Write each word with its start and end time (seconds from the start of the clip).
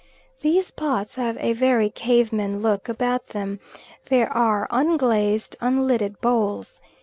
These 0.39 0.71
pots 0.71 1.17
have 1.17 1.37
a 1.39 1.53
very 1.53 1.91
cave 1.91 2.33
man 2.33 2.59
look 2.63 2.89
about 2.89 3.27
them; 3.27 3.59
they 4.09 4.23
are 4.23 4.67
unglazed, 4.71 5.55
unlidded 5.61 6.19
bowls. 6.21 6.81